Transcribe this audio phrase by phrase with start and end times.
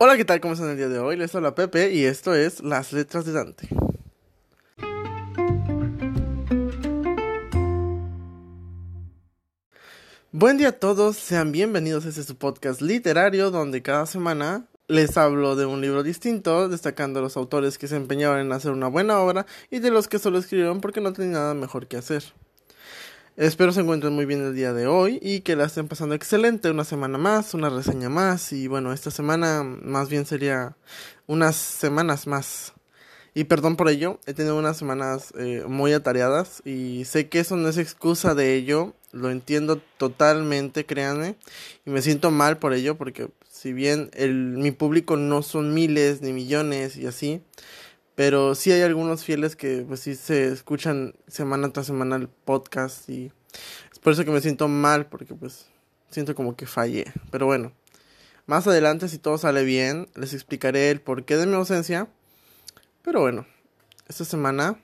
[0.00, 0.40] Hola, ¿qué tal?
[0.40, 1.16] ¿Cómo están el día de hoy?
[1.16, 3.68] Les habla Pepe y esto es Las Letras de Dante.
[10.30, 15.16] Buen día a todos, sean bienvenidos a este su podcast literario donde cada semana les
[15.16, 18.86] hablo de un libro distinto, destacando a los autores que se empeñaron en hacer una
[18.86, 22.22] buena obra y de los que solo escribieron porque no tenían nada mejor que hacer.
[23.38, 26.72] Espero se encuentren muy bien el día de hoy y que la estén pasando excelente.
[26.72, 30.74] Una semana más, una reseña más y bueno, esta semana más bien sería
[31.28, 32.72] unas semanas más.
[33.34, 37.56] Y perdón por ello, he tenido unas semanas eh, muy atareadas y sé que eso
[37.56, 38.94] no es excusa de ello.
[39.12, 41.36] Lo entiendo totalmente, créanme.
[41.86, 46.22] Y me siento mal por ello porque si bien el, mi público no son miles
[46.22, 47.40] ni millones y así,
[48.18, 53.08] pero sí hay algunos fieles que pues sí se escuchan semana tras semana el podcast
[53.08, 53.30] y
[53.92, 55.66] es por eso que me siento mal porque pues
[56.10, 57.12] siento como que fallé.
[57.30, 57.70] Pero bueno,
[58.46, 62.08] más adelante si todo sale bien les explicaré el porqué de mi ausencia.
[63.02, 63.46] Pero bueno,
[64.08, 64.80] esta semana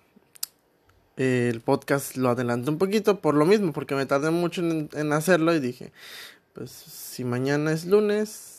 [1.16, 4.88] eh, el podcast lo adelanté un poquito por lo mismo, porque me tardé mucho en,
[4.92, 5.90] en hacerlo y dije,
[6.52, 8.53] pues si mañana es lunes,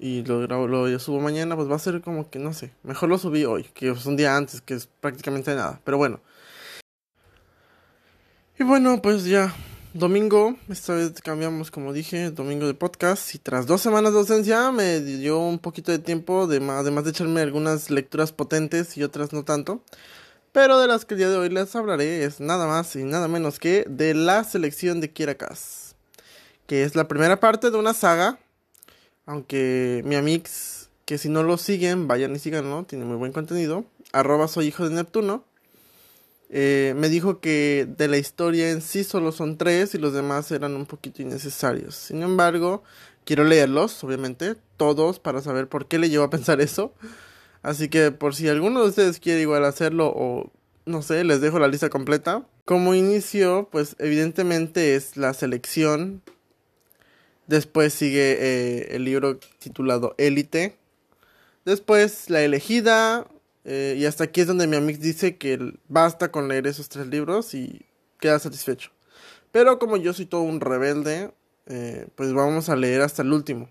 [0.00, 3.10] y lo grabo, lo subo mañana, pues va a ser como que no sé, mejor
[3.10, 6.20] lo subí hoy, que es un día antes, que es prácticamente nada, pero bueno.
[8.58, 9.54] Y bueno, pues ya,
[9.92, 14.72] domingo, esta vez cambiamos, como dije, domingo de podcast, y tras dos semanas de ausencia
[14.72, 19.34] me dio un poquito de tiempo, de, además de echarme algunas lecturas potentes y otras
[19.34, 19.84] no tanto.
[20.52, 23.28] Pero de las que el día de hoy les hablaré es nada más y nada
[23.28, 25.94] menos que de la selección de Kirakas,
[26.66, 28.38] que es la primera parte de una saga
[29.30, 33.84] aunque mi amix, que si no lo siguen, vayan y síganlo, tiene muy buen contenido.
[34.10, 35.44] Arroba soy hijo de Neptuno.
[36.48, 40.50] Eh, me dijo que de la historia en sí solo son tres y los demás
[40.50, 41.94] eran un poquito innecesarios.
[41.94, 42.82] Sin embargo,
[43.24, 46.92] quiero leerlos, obviamente, todos, para saber por qué le llevo a pensar eso.
[47.62, 50.50] Así que por si alguno de ustedes quiere igual hacerlo o
[50.86, 52.44] no sé, les dejo la lista completa.
[52.64, 56.20] Como inicio, pues evidentemente es la selección
[57.50, 60.76] Después sigue eh, el libro titulado Élite.
[61.64, 63.26] Después La elegida.
[63.64, 67.08] Eh, y hasta aquí es donde mi amigo dice que basta con leer esos tres
[67.08, 67.84] libros y
[68.20, 68.92] queda satisfecho.
[69.50, 71.32] Pero como yo soy todo un rebelde,
[71.66, 73.68] eh, pues vamos a leer hasta el último.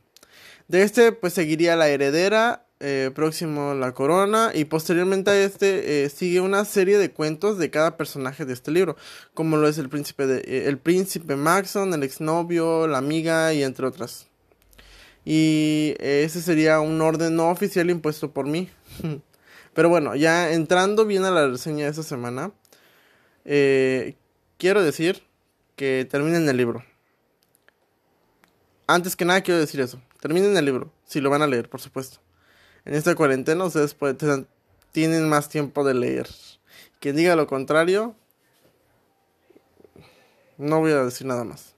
[0.67, 6.09] De este pues seguiría La heredera, eh, próximo La Corona y posteriormente a este eh,
[6.09, 8.95] sigue una serie de cuentos de cada personaje de este libro,
[9.33, 13.63] como lo es el príncipe de eh, el príncipe Maxon, el exnovio, la amiga y
[13.63, 14.27] entre otras.
[15.25, 18.69] Y ese sería un orden no oficial impuesto por mí.
[19.73, 22.53] Pero bueno, ya entrando bien a la reseña de esta semana,
[23.43, 25.23] quiero decir
[25.75, 26.85] que terminen el libro.
[28.87, 30.01] Antes que nada quiero decir eso.
[30.21, 32.21] Terminen el libro, si lo van a leer, por supuesto
[32.85, 34.47] en esta cuarentena ustedes pueden,
[34.91, 36.27] tienen más tiempo de leer.
[36.99, 38.15] Quien diga lo contrario,
[40.57, 41.75] no voy a decir nada más.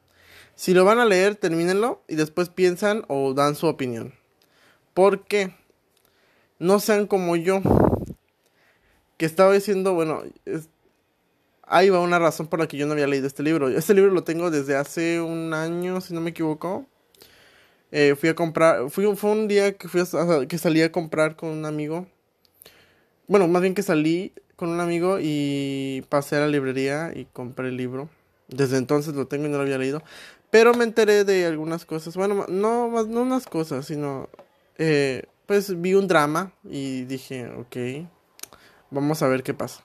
[0.55, 4.13] Si lo van a leer, termínenlo y después piensan o dan su opinión.
[4.93, 5.55] ¿Por qué?
[6.59, 7.61] No sean como yo,
[9.17, 10.23] que estaba diciendo, bueno,
[11.63, 13.69] ahí va una razón por la que yo no había leído este libro.
[13.69, 16.85] Este libro lo tengo desde hace un año, si no me equivoco.
[17.91, 20.01] Eh, fui a comprar, fui, fue un día que, fui
[20.47, 22.07] que salí a comprar con un amigo.
[23.27, 27.67] Bueno, más bien que salí con un amigo y pasé a la librería y compré
[27.67, 28.09] el libro.
[28.47, 30.01] Desde entonces lo tengo y no lo había leído.
[30.49, 32.15] Pero me enteré de algunas cosas.
[32.15, 34.29] Bueno, no, no unas cosas, sino...
[34.77, 38.07] Eh, pues vi un drama y dije, ok,
[38.89, 39.83] vamos a ver qué pasa.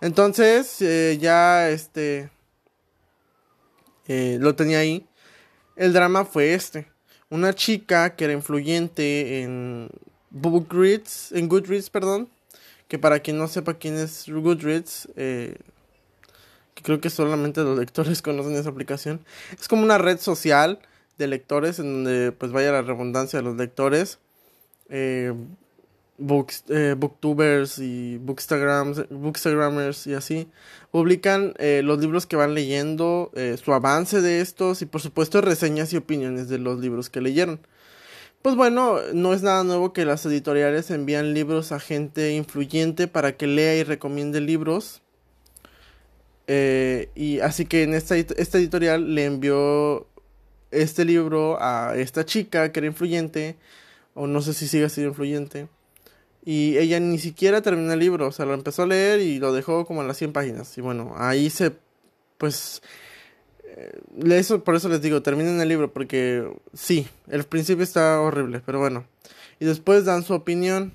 [0.00, 2.30] Entonces, eh, ya este...
[4.06, 5.08] lo tenía ahí.
[5.76, 6.93] El drama fue este
[7.30, 9.90] una chica que era influyente en
[10.30, 12.28] Goodreads, en Goodreads, perdón,
[12.88, 15.56] que para quien no sepa quién es Goodreads, eh,
[16.82, 19.20] creo que solamente los lectores conocen esa aplicación,
[19.58, 20.80] es como una red social
[21.18, 24.18] de lectores en donde pues vaya la redundancia de los lectores,
[24.88, 25.32] eh,
[26.16, 30.48] eh, booktubers y bookstagrams, bookstagramers y así
[30.92, 35.40] publican eh, los libros que van leyendo, eh, su avance de estos y por supuesto
[35.40, 37.60] reseñas y opiniones de los libros que leyeron.
[38.42, 43.36] Pues bueno, no es nada nuevo que las editoriales envían libros a gente influyente para
[43.36, 45.02] que lea y recomiende libros.
[46.46, 50.06] y así que en esta, esta editorial le envió
[50.70, 53.56] este libro a esta chica que era influyente,
[54.14, 55.68] o no sé si sigue siendo influyente
[56.44, 59.52] y ella ni siquiera terminó el libro, o sea, lo empezó a leer y lo
[59.52, 60.76] dejó como en las 100 páginas.
[60.76, 61.72] Y bueno, ahí se,
[62.38, 62.82] pues,
[63.76, 64.00] Eh,
[64.30, 68.78] eso, por eso les digo, terminen el libro, porque sí, el principio está horrible, pero
[68.78, 69.04] bueno.
[69.58, 70.92] Y después dan su opinión.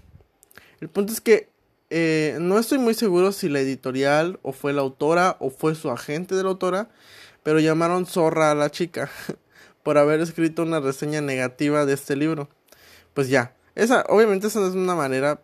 [0.80, 1.50] El punto es que
[1.90, 5.90] eh, no estoy muy seguro si la editorial o fue la autora o fue su
[5.90, 6.90] agente de la autora,
[7.44, 9.10] pero llamaron zorra a la chica
[9.84, 12.48] por haber escrito una reseña negativa de este libro.
[13.13, 15.42] Pues ya, esa, obviamente esa no es una manera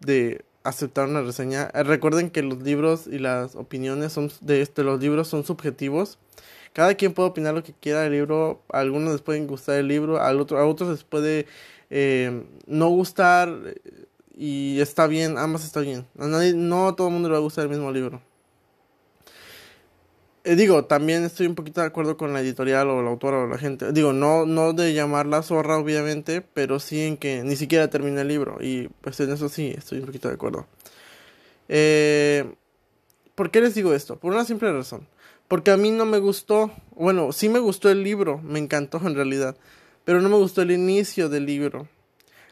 [0.00, 1.70] de aceptar una reseña.
[1.74, 6.18] Eh, recuerden que los libros y las opiniones son de este, los libros son subjetivos.
[6.72, 8.62] Cada quien puede opinar lo que quiera del libro.
[8.72, 11.46] A algunos les puede gustar el libro, a, otro, a otros les puede
[11.90, 13.74] eh, no gustar
[14.36, 16.06] y está bien, ambas está bien.
[16.18, 18.20] A nadie, no a todo el mundo le va a gustar el mismo libro.
[20.46, 23.46] Eh, digo, también estoy un poquito de acuerdo con la editorial o la autora o
[23.46, 23.92] la gente.
[23.92, 28.28] Digo, no, no de llamarla zorra, obviamente, pero sí en que ni siquiera termina el
[28.28, 28.58] libro.
[28.60, 30.66] Y pues en eso sí, estoy un poquito de acuerdo.
[31.68, 32.44] Eh,
[33.34, 34.16] ¿Por qué les digo esto?
[34.18, 35.08] Por una simple razón.
[35.48, 39.14] Porque a mí no me gustó, bueno, sí me gustó el libro, me encantó en
[39.14, 39.56] realidad,
[40.04, 41.88] pero no me gustó el inicio del libro.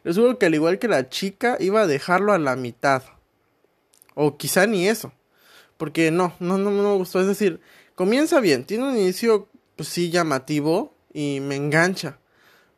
[0.02, 3.02] Les juro que al igual que la chica, iba a dejarlo a la mitad.
[4.14, 5.12] O quizá ni eso.
[5.76, 7.20] Porque no, no, no, no me gustó.
[7.20, 7.60] Es decir,
[8.02, 9.46] Comienza bien, tiene un inicio,
[9.76, 12.18] pues sí, llamativo y me engancha.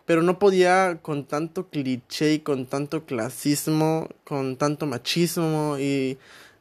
[0.04, 6.18] Pero no podía con tanto cliché y con tanto clasismo, con tanto machismo y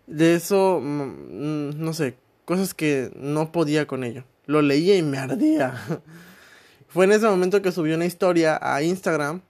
[0.08, 2.16] de eso, mm, no sé,
[2.46, 4.24] cosas que no podía con ello.
[4.46, 5.74] Lo leía y me ardía.
[6.88, 9.42] Fue en ese momento que subí una historia a Instagram,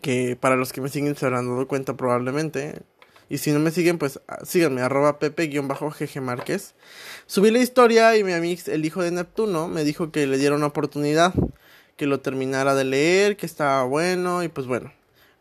[0.00, 2.80] que para los que me siguen se habrán dado cuenta probablemente,
[3.28, 5.62] y si no me siguen, pues ah, síganme, arroba pepe-gg
[6.20, 6.74] Márquez.
[7.26, 10.56] Subí la historia y mi amigo, el hijo de Neptuno, me dijo que le diera
[10.56, 11.34] una oportunidad,
[11.96, 14.92] que lo terminara de leer, que estaba bueno, y pues bueno,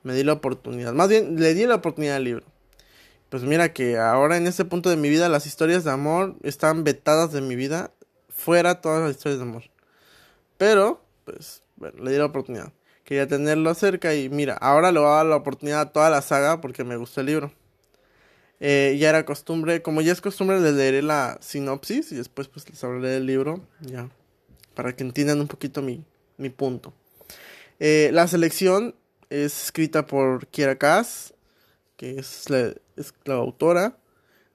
[0.04, 0.94] me di la oportunidad.
[0.94, 2.46] Más bien, le di la oportunidad al libro.
[3.30, 6.84] Pues mira que ahora en este punto de mi vida las historias de amor están
[6.84, 7.92] vetadas de mi vida,
[8.30, 9.64] fuera todas las historias de amor.
[10.58, 12.72] Pero, pues, bueno, le di la oportunidad.
[13.04, 16.22] Quería tenerlo cerca y mira, ahora le voy a dar la oportunidad a toda la
[16.22, 17.54] saga porque me gustó el libro.
[18.60, 22.68] Eh, ya era costumbre, como ya es costumbre, les leeré la sinopsis y después pues
[22.70, 24.10] les hablaré del libro, ya,
[24.74, 26.04] para que entiendan un poquito mi,
[26.38, 26.94] mi punto.
[27.80, 28.96] Eh, la selección
[29.30, 31.34] es escrita por Kiera Kass,
[31.98, 33.98] que es la, es la autora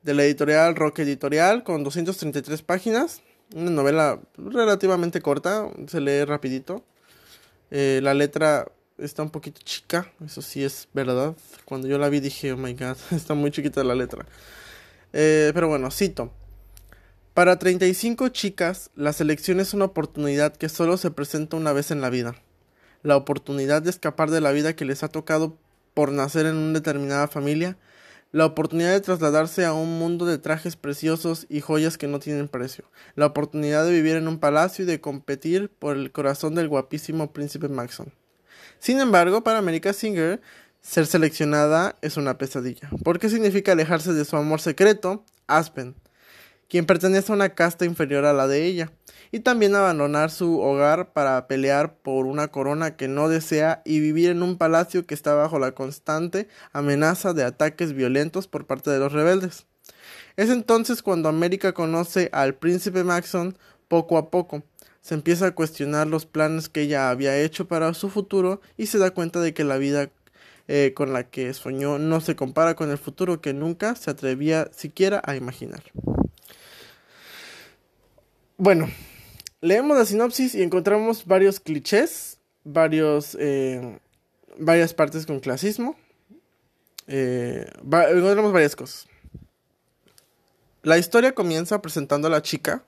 [0.02, 3.22] de la editorial Rock Editorial, con 233 páginas,
[3.54, 6.84] una novela relativamente corta, se lee rapidito.
[7.70, 8.70] Eh, la letra
[9.04, 11.36] está un poquito chica, eso sí es verdad.
[11.64, 14.26] Cuando yo la vi dije, oh my god, está muy chiquita la letra.
[15.12, 16.32] Eh, pero bueno, cito.
[17.34, 22.00] Para 35 chicas, la selección es una oportunidad que solo se presenta una vez en
[22.00, 22.34] la vida.
[23.02, 25.56] La oportunidad de escapar de la vida que les ha tocado
[25.94, 27.78] por nacer en una determinada familia.
[28.32, 32.48] La oportunidad de trasladarse a un mundo de trajes preciosos y joyas que no tienen
[32.48, 32.84] precio.
[33.14, 37.32] La oportunidad de vivir en un palacio y de competir por el corazón del guapísimo
[37.32, 38.12] príncipe Maxon.
[38.82, 40.40] Sin embargo, para America Singer,
[40.80, 45.94] ser seleccionada es una pesadilla, porque significa alejarse de su amor secreto, Aspen,
[46.68, 48.90] quien pertenece a una casta inferior a la de ella,
[49.30, 54.30] y también abandonar su hogar para pelear por una corona que no desea y vivir
[54.30, 58.98] en un palacio que está bajo la constante amenaza de ataques violentos por parte de
[58.98, 59.68] los rebeldes.
[60.36, 63.56] Es entonces cuando América conoce al príncipe Maxon
[63.86, 64.64] poco a poco,
[65.02, 68.98] se empieza a cuestionar los planes que ella había hecho para su futuro y se
[68.98, 70.10] da cuenta de que la vida
[70.68, 74.70] eh, con la que soñó no se compara con el futuro que nunca se atrevía
[74.72, 75.82] siquiera a imaginar.
[78.56, 78.88] Bueno,
[79.60, 83.98] leemos la sinopsis y encontramos varios clichés, varios, eh,
[84.56, 85.96] varias partes con clasismo.
[87.08, 89.08] Eh, encontramos varias cosas.
[90.84, 92.84] La historia comienza presentando a la chica,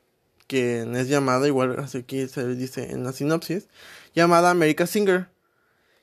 [0.47, 3.69] quien es llamada, igual aquí se dice en la sinopsis,
[4.15, 5.29] llamada America Singer,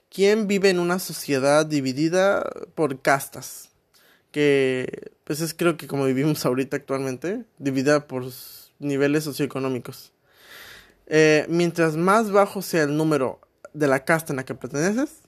[0.09, 3.69] quien vive en una sociedad dividida por castas,
[4.31, 8.25] que pues es creo que como vivimos ahorita actualmente, dividida por
[8.79, 10.11] niveles socioeconómicos.
[11.07, 13.39] Eh, mientras más bajo sea el número
[13.73, 15.21] de la casta en la que perteneces,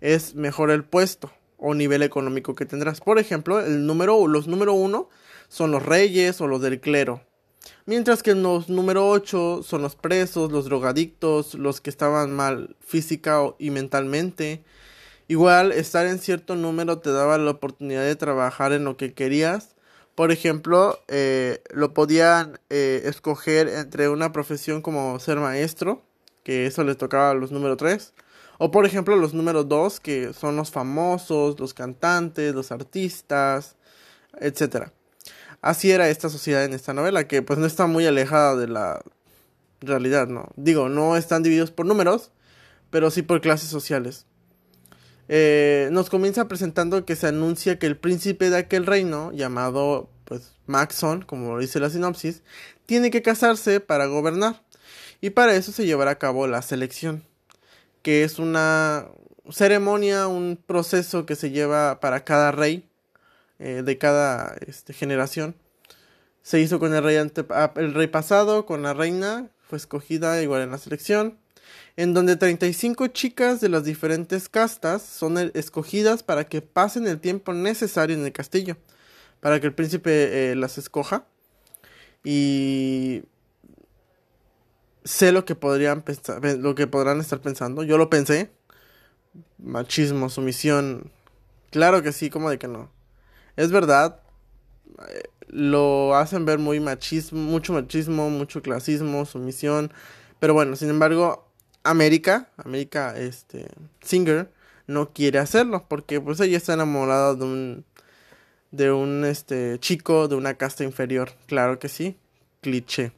[0.00, 3.00] es mejor el puesto o nivel económico que tendrás.
[3.00, 5.08] Por ejemplo, el número, los número uno
[5.48, 7.22] son los reyes o los del clero.
[7.86, 13.40] Mientras que los número 8 son los presos, los drogadictos, los que estaban mal física
[13.58, 14.62] y mentalmente.
[15.28, 19.74] Igual, estar en cierto número te daba la oportunidad de trabajar en lo que querías.
[20.14, 26.02] Por ejemplo, eh, lo podían eh, escoger entre una profesión como ser maestro,
[26.42, 28.14] que eso les tocaba a los número 3.
[28.58, 33.76] O por ejemplo los número 2, que son los famosos, los cantantes, los artistas,
[34.40, 34.92] etcétera.
[35.62, 39.02] Así era esta sociedad en esta novela, que pues no está muy alejada de la
[39.80, 40.48] realidad, no.
[40.56, 42.30] Digo, no están divididos por números,
[42.90, 44.26] pero sí por clases sociales.
[45.28, 50.52] Eh, nos comienza presentando que se anuncia que el príncipe de aquel reino, llamado pues
[50.66, 52.42] Maxon, como dice la sinopsis,
[52.84, 54.62] tiene que casarse para gobernar.
[55.20, 57.24] Y para eso se llevará a cabo la selección,
[58.02, 59.08] que es una
[59.50, 62.88] ceremonia, un proceso que se lleva para cada rey
[63.58, 65.56] eh, de cada este, generación.
[66.42, 67.16] Se hizo con el rey,
[67.50, 71.38] ah, el rey pasado, con la reina, fue escogida igual en la selección,
[71.96, 77.52] en donde 35 chicas de las diferentes castas son escogidas para que pasen el tiempo
[77.52, 78.76] necesario en el castillo,
[79.40, 81.26] para que el príncipe eh, las escoja.
[82.22, 83.22] Y
[85.04, 87.82] sé lo que podrían pensar, lo que podrán estar pensando.
[87.82, 88.50] Yo lo pensé.
[89.58, 91.10] Machismo, sumisión.
[91.70, 92.90] Claro que sí, como de que no.
[93.56, 94.20] Es verdad.
[95.08, 99.92] Eh, lo hacen ver muy machismo, mucho machismo, mucho clasismo, sumisión.
[100.40, 101.48] Pero bueno, sin embargo,
[101.82, 103.68] América, América, este,
[104.02, 104.50] Singer,
[104.86, 105.86] no quiere hacerlo.
[105.88, 107.84] Porque pues ella está enamorada de un,
[108.70, 111.32] de un, este, chico de una casta inferior.
[111.46, 112.16] Claro que sí.
[112.60, 113.12] Cliché.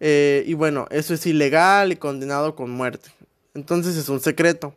[0.00, 3.10] Eh, y bueno, eso es ilegal y condenado con muerte.
[3.54, 4.74] Entonces es un secreto.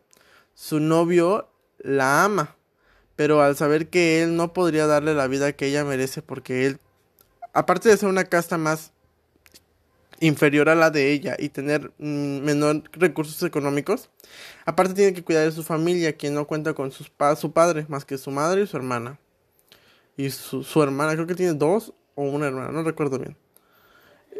[0.54, 1.48] Su novio
[1.78, 2.56] la ama,
[3.16, 6.78] pero al saber que él no podría darle la vida que ella merece porque él,
[7.52, 8.92] aparte de ser una casta más
[10.20, 14.10] inferior a la de ella y tener mm, menor recursos económicos,
[14.64, 18.04] aparte tiene que cuidar de su familia, quien no cuenta con sus su padre, más
[18.04, 19.18] que su madre y su hermana.
[20.16, 23.36] Y su, hermana, creo que tiene dos o una hermana, no recuerdo bien.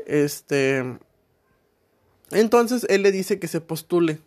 [0.06, 0.98] Este.
[2.30, 4.20] Entonces él le dice que se postule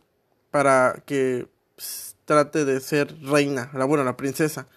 [0.51, 4.67] para que pues, trate de ser reina, la bueno, la princesa.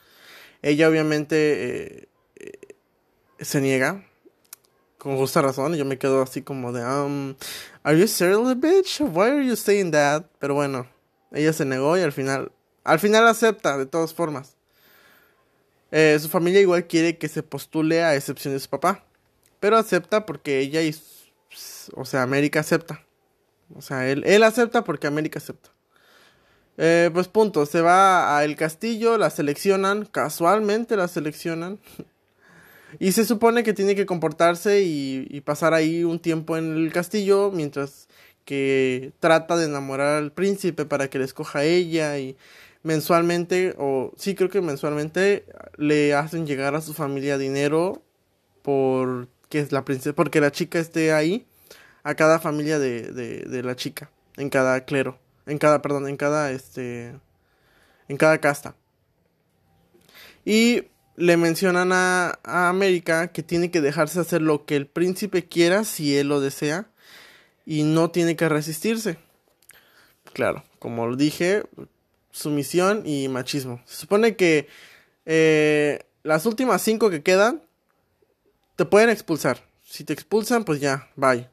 [0.62, 2.76] Ella obviamente eh, eh,
[3.40, 4.06] se niega
[4.98, 5.74] con justa razón.
[5.74, 7.34] Y yo me quedo así como de, um,
[7.82, 9.00] ¿Are you serious, bitch?
[9.00, 10.26] Why are you saying that?
[10.38, 10.86] Pero bueno,
[11.32, 12.52] ella se negó y al final,
[12.84, 14.56] al final acepta de todas formas.
[15.90, 19.04] Eh, su familia igual quiere que se postule a excepción de su papá.
[19.58, 20.94] Pero acepta porque ella y...
[21.94, 23.04] O sea, América acepta.
[23.74, 25.70] O sea, él, él acepta porque América acepta.
[26.82, 31.78] Eh, pues punto, se va al castillo, la seleccionan, casualmente la seleccionan.
[32.98, 37.50] y se supone que tiene que comportarse y, pasar ahí un tiempo en el castillo
[37.52, 38.08] mientras
[38.46, 42.38] que trata de enamorar al príncipe para que le escoja a ella y
[42.82, 45.44] mensualmente, o sí creo que mensualmente,
[45.76, 48.02] le hacen llegar a su familia dinero
[49.50, 51.46] es la princesa, porque la chica esté ahí,
[52.04, 55.18] a cada familia de, de la chica, en cada clero,
[55.50, 57.14] en cada, perdón, en cada, este,
[58.08, 58.74] en cada casta.
[60.44, 60.84] Y
[61.16, 66.16] le mencionan a, América que tiene que dejarse hacer lo que el príncipe quiera si
[66.16, 66.86] él lo desea
[67.66, 69.18] y no tiene que resistirse.
[70.32, 71.64] Claro, como lo dije,
[72.30, 73.82] sumisión y machismo.
[73.84, 74.68] Se supone que
[75.26, 77.62] eh, las últimas cinco que quedan
[78.76, 79.66] te pueden expulsar.
[79.84, 81.48] Si te expulsan, pues ya, bye.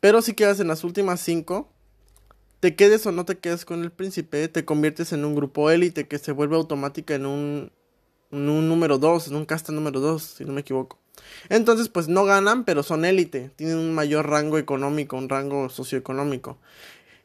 [0.00, 1.70] Pero si quedas en las últimas cinco,
[2.66, 6.08] te quedes o no te quedes con el príncipe, te conviertes en un grupo élite
[6.08, 7.70] que se vuelve automática en un,
[8.32, 10.98] un número 2, en un casta número 2, si no me equivoco.
[11.48, 16.58] Entonces, pues no ganan, pero son élite, tienen un mayor rango económico, un rango socioeconómico.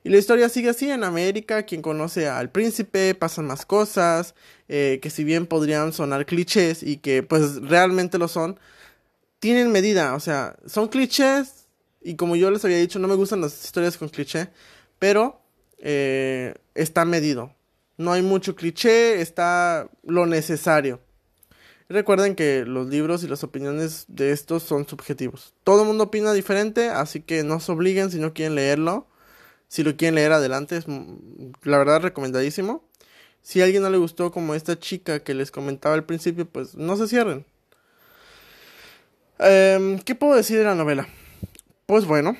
[0.03, 4.35] Y la historia sigue así en América, quien conoce al príncipe, pasan más cosas,
[4.69, 8.59] eh, que si bien podrían sonar clichés y que pues realmente lo son,
[9.39, 11.65] tienen medida, o sea, son clichés
[11.99, 14.49] y como yo les había dicho, no me gustan las historias con cliché,
[15.01, 15.41] pero
[15.79, 17.55] eh, está medido.
[17.97, 20.99] No hay mucho cliché, está lo necesario.
[21.89, 25.55] Recuerden que los libros y las opiniones de estos son subjetivos.
[25.63, 29.07] Todo el mundo opina diferente, así que no se obliguen si no quieren leerlo.
[29.67, 32.87] Si lo quieren leer adelante, es la verdad recomendadísimo.
[33.41, 36.75] Si a alguien no le gustó como esta chica que les comentaba al principio, pues
[36.75, 37.43] no se cierren.
[39.39, 41.07] Eh, ¿Qué puedo decir de la novela?
[41.87, 42.37] Pues bueno,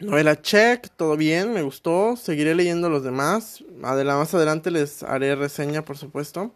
[0.00, 2.16] novela check, todo bien, me gustó.
[2.16, 3.64] Seguiré leyendo los demás.
[3.78, 6.52] más adelante les haré reseña, por supuesto.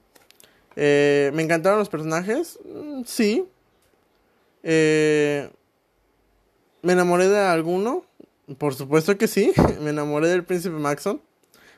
[0.76, 2.58] Eh, ¿Me encantaron los personajes?
[2.64, 3.48] Mm, sí.
[4.62, 5.50] Eh,
[6.82, 8.04] ¿Me enamoré de alguno?
[8.58, 9.52] Por supuesto que sí.
[9.82, 11.20] me enamoré del príncipe Maxon.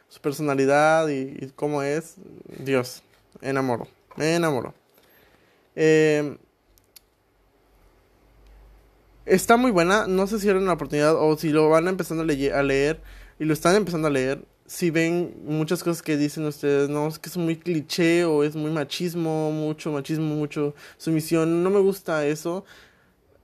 [0.08, 2.16] Su personalidad y, cómo es.
[2.58, 3.02] Dios,
[3.40, 3.86] enamoro.
[4.16, 4.74] Me enamoro.
[5.76, 6.36] Eh,
[9.26, 12.58] Está muy buena, no sé si era una oportunidad o si lo van empezando a,
[12.58, 13.00] a leer
[13.38, 17.18] y lo están empezando a leer, si ven muchas cosas que dicen ustedes, no, es
[17.18, 22.24] que es muy cliché o es muy machismo, mucho machismo, mucho sumisión, no me gusta
[22.24, 22.64] eso.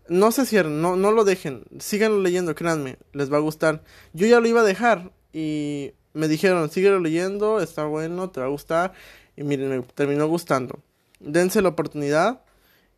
[0.09, 3.83] no se cierren, no, no lo dejen, síganlo leyendo, créanme, les va a gustar.
[4.13, 8.47] Yo ya lo iba a dejar y me dijeron, síguelo leyendo, está bueno, te va
[8.47, 8.93] a gustar.
[9.37, 10.79] Y miren, me terminó gustando.
[11.21, 12.43] Dense la oportunidad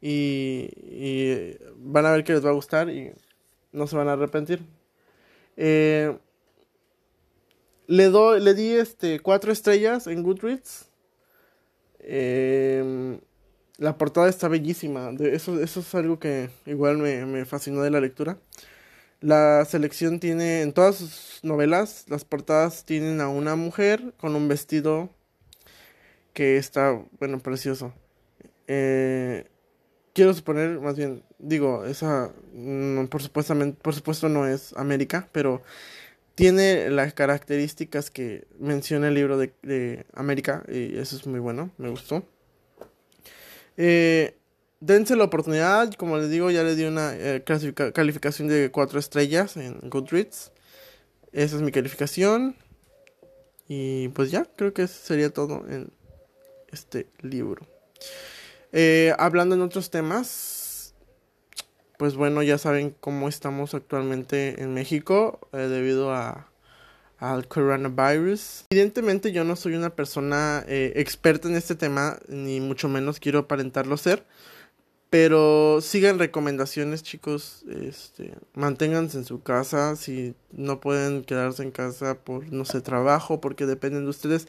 [0.01, 3.13] y, van a ver que les va a gustar y
[3.73, 4.61] no se van a arrepentir.
[5.57, 6.17] Eh,
[7.87, 10.89] le, doy, le di este, cuatro estrellas en Goodreads.
[12.01, 13.19] Eh,
[13.79, 15.11] la portada está bellísima.
[15.21, 18.39] eso, eso es algo que igual me, me fascinó de la lectura.
[19.21, 24.47] La selección tiene, en todas sus novelas, las portadas tienen a una mujer con un
[24.47, 25.11] vestido
[26.35, 27.93] que está, bueno, precioso.
[28.69, 29.49] Eh,
[30.19, 32.33] quiero suponer, más bien, digo, esa,
[33.09, 35.63] por, supuestamente, por supuesto no es América, pero
[36.35, 41.71] tiene las características que menciona el libro de, de América y eso es muy bueno,
[41.79, 42.25] me gustó.
[43.77, 44.35] Eh,
[44.81, 47.45] dense la oportunidad, como les digo, ya le di una eh,
[47.95, 50.51] calificación de 4 estrellas en Goodreads.
[51.31, 52.57] Esa es mi calificación.
[53.69, 55.93] Y pues ya, creo que sería todo en
[56.73, 57.65] este libro.
[58.73, 60.95] Eh, hablando en otros temas,
[61.97, 66.49] pues bueno, ya saben cómo estamos actualmente en México eh, debido a
[67.19, 68.67] al coronavirus.
[68.71, 73.41] Evidentemente yo no soy una persona eh, experta en este tema, ni mucho menos quiero
[73.41, 74.25] aparentarlo ser.
[75.11, 77.65] Pero sigan recomendaciones, chicos.
[77.69, 79.97] Este, manténganse en su casa.
[79.97, 84.49] Si no pueden quedarse en casa por, no sé, trabajo, porque dependen de ustedes.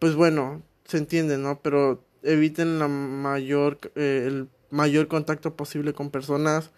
[0.00, 1.60] Pues bueno, se entiende, ¿no?
[1.62, 6.70] Pero eviten la mayor, eh, el mayor contacto posible con personas.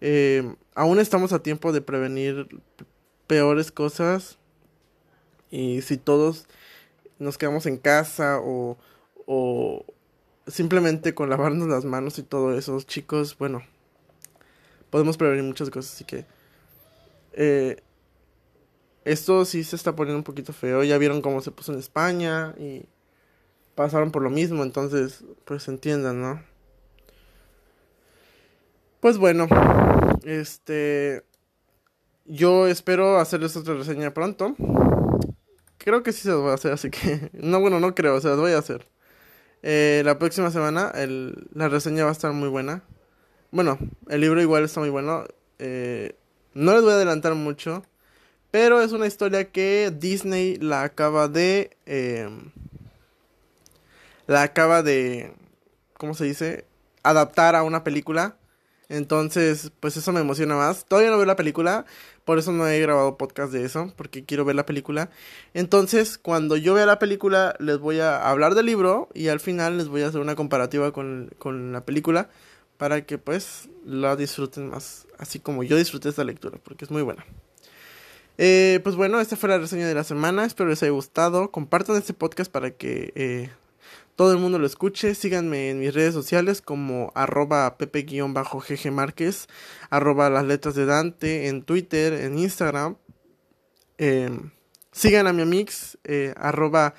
[0.00, 2.48] Eh, aún estamos a tiempo de prevenir
[3.26, 4.38] peores cosas.
[5.50, 6.46] Y si todos
[7.18, 8.76] nos quedamos en casa o,
[9.26, 9.84] o
[10.46, 13.62] simplemente con lavarnos las manos y todo eso, chicos, bueno,
[14.90, 15.94] podemos prevenir muchas cosas.
[15.94, 16.26] Así que
[17.32, 17.82] eh,
[19.04, 20.82] esto sí se está poniendo un poquito feo.
[20.82, 22.86] Ya vieron cómo se puso en España y
[23.76, 26.42] pasaron por lo mismo, entonces, pues entiendan, ¿no?
[28.98, 29.46] Pues bueno,
[30.24, 31.22] este,
[32.24, 34.56] yo espero hacerles otra reseña pronto.
[35.78, 37.30] Creo que sí se los voy a hacer, así que...
[37.34, 38.88] No, bueno, no creo, se los voy a hacer.
[39.62, 42.82] Eh, la próxima semana el, la reseña va a estar muy buena.
[43.52, 45.24] Bueno, el libro igual está muy bueno.
[45.58, 46.16] Eh,
[46.54, 47.84] no les voy a adelantar mucho.
[48.50, 51.76] Pero es una historia que Disney la acaba de...
[51.84, 52.28] Eh,
[54.26, 55.32] la acaba de...
[55.94, 56.66] ¿Cómo se dice?
[57.02, 58.36] Adaptar a una película.
[58.88, 60.84] Entonces, pues eso me emociona más.
[60.86, 61.86] Todavía no veo la película,
[62.24, 65.10] por eso no he grabado podcast de eso, porque quiero ver la película.
[65.54, 69.78] Entonces, cuando yo vea la película, les voy a hablar del libro y al final
[69.78, 72.28] les voy a hacer una comparativa con, con la película
[72.76, 77.02] para que pues la disfruten más, así como yo disfruté esta lectura, porque es muy
[77.02, 77.24] buena.
[78.38, 81.50] Eh, pues bueno, esta fue la reseña de la semana, espero les haya gustado.
[81.50, 83.50] Compartan este podcast para que eh,
[84.16, 85.14] todo el mundo lo escuche.
[85.14, 89.46] Síganme en mis redes sociales como arroba pepe-gg Márquez,
[89.90, 92.96] arroba las letras de Dante en Twitter, en Instagram.
[93.98, 94.50] Em,
[94.90, 96.94] sigan a mi amix, eh, arroba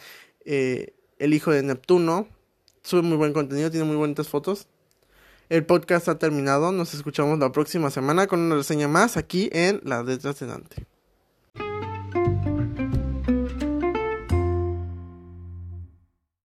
[0.45, 2.27] eh, el hijo de Neptuno.
[2.84, 4.67] Sube muy buen contenido, tiene muy bonitas fotos.
[5.49, 9.82] El podcast ha terminado, nos escuchamos la próxima semana con una reseña más aquí en
[9.84, 10.96] Las letras de Dante.